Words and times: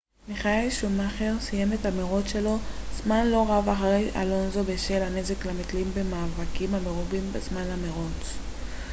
מיכאל 0.27 0.69
שומאכר 0.69 1.33
סיים 1.41 1.73
את 1.73 1.85
המרוץ 1.85 2.25
שלו 2.27 2.57
זמן 3.03 3.27
לא 3.27 3.45
רב 3.49 3.69
אחרי 3.69 4.09
אלונסו 4.15 4.63
בשל 4.63 5.01
הנזק 5.01 5.45
למתלים 5.45 5.91
במאבקים 5.95 6.75
המרובים 6.75 7.31
בזמן 7.33 7.69
המרוץ 7.69 8.33